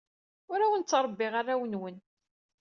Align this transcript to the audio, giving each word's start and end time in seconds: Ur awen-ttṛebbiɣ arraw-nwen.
Ur 0.51 0.59
awen-ttṛebbiɣ 0.61 1.33
arraw-nwen. 1.39 1.97